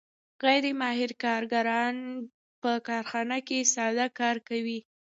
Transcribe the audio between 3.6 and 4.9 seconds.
ساده کار کوي